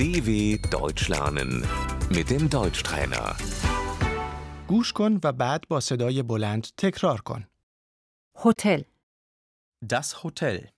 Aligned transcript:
DW 0.00 0.56
Deutsch 0.70 1.08
lernen 1.08 1.50
mit 2.16 2.30
dem 2.30 2.48
Deutschtrainer. 2.48 3.36
گوش 4.68 4.92
کن 4.92 5.20
و 5.24 5.32
بعد 5.32 5.68
با 5.68 5.80
صدای 5.80 6.22
بلند 6.22 6.66
تکرار 6.76 7.20
کن. 7.20 7.46
هتل 8.44 8.82
Das 9.84 10.22
Hotel. 10.22 10.68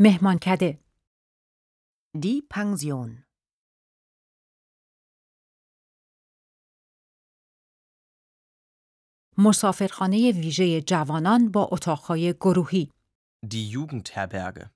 مهمانکده 0.00 0.78
Die 2.16 2.42
Pension. 2.54 3.24
مسافرخانه 9.38 10.32
ویژه 10.32 10.80
جوانان 10.80 11.50
با 11.50 11.68
اتاقهای 11.72 12.32
گروهی 12.32 12.93
Die 13.43 13.69
Jugendherberge. 13.69 14.69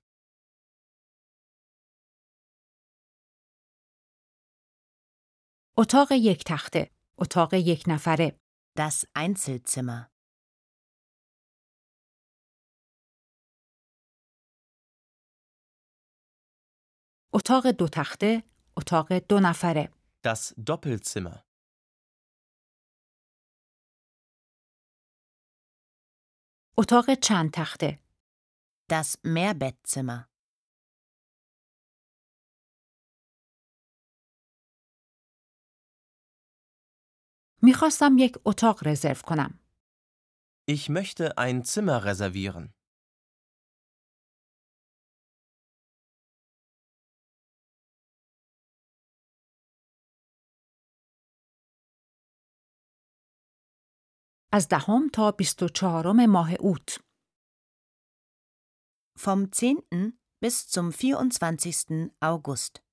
اتاق 5.78 6.12
یک 6.12 6.44
تخته 6.44 6.90
اتاق 7.18 7.54
یک 7.54 7.84
نفره 7.88 8.38
Das 8.78 9.06
Einzelzimmer. 9.14 10.10
اتاق 17.34 17.66
دو 17.78 17.88
تخته 17.88 18.42
اتاق 18.76 19.12
دو 19.28 19.40
نفره 19.40 19.88
Das 20.26 20.54
Doppelzimmer. 20.70 21.38
اتاق 26.78 27.14
چند 27.22 27.50
تخته 27.50 27.98
Das 28.88 29.18
Mehrbettzimmer. 29.22 30.28
میخواستم 37.62 38.16
یک 38.18 38.38
اتاق 38.44 38.86
رزرو 38.88 39.14
کنم 39.14 39.58
Ich 40.70 40.88
möchte 40.88 41.36
ein 41.38 41.62
Zimmer 41.64 42.04
reservieren. 42.04 42.74
از 54.52 54.68
دهم 54.68 55.08
تا 55.12 55.30
24 55.30 56.26
ماه 56.26 56.52
اوت 56.52 56.98
Vom 59.18 59.52
10. 59.52 60.18
bis 60.40 60.66
zum 60.68 60.92
24. 60.92 62.12
August. 62.20 62.84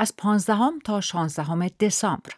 از 0.00 0.12
15 0.18 0.80
تا 0.84 1.00
16 1.00 1.68
دسامبر 1.80 2.32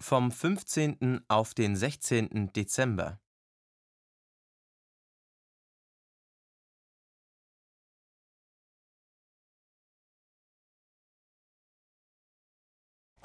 Vom 0.00 0.30
15. 0.30 1.24
auf 1.28 1.54
den 1.54 1.76
16. 1.76 2.52
Dezember. 2.54 3.20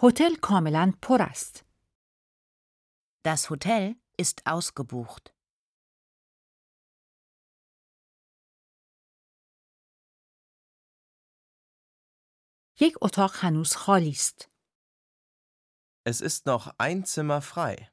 هتل 0.03 0.35
کاملا 0.41 0.93
پر 1.01 1.21
است 1.21 1.65
Das 3.27 3.49
Hotel 3.49 3.95
ist 4.17 4.45
ausgebucht. 4.45 5.33
یک 12.79 12.95
اتاق 13.01 13.31
هنوز 13.35 13.75
خالی 13.75 14.09
است 14.09 14.49
Es 16.05 16.19
ist 16.21 16.45
noch 16.45 16.67
ein 16.77 17.05
Zimmer 17.05 17.41
frei. 17.41 17.89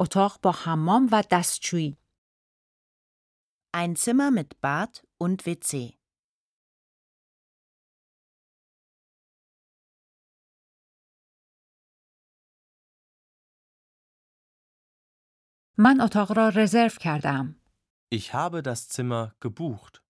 اتاق 0.00 0.40
با 0.42 0.52
حمام 0.52 1.08
و 1.12 1.22
دستشویی 1.30 1.96
Ein 3.76 3.94
Zimmer 3.96 4.30
mit 4.32 4.60
Bad 4.60 4.92
und 5.18 5.46
WC. 5.46 5.96
من 15.78 16.00
اتاق 16.00 16.32
را 16.38 16.48
رزرو 16.48 16.88
کردم 17.00 17.56
Ich 18.12 18.34
habe 18.34 18.62
das 18.62 18.88
Zimmer 18.88 19.34
gebucht. 19.40 20.02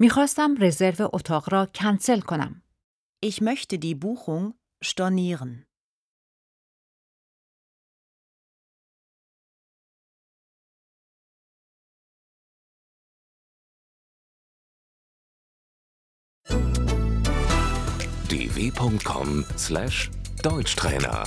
میخواستم 0.00 0.54
رزرو 0.60 1.10
اتاق 1.12 1.52
را 1.52 1.66
کنسل 1.66 2.20
کنم 2.20 2.62
Ich 3.24 3.40
möchte 3.40 3.78
die 3.78 3.94
Buchung 3.94 4.54
stornieren. 4.82 5.64
dw.com/deutschtrainer 18.28 21.24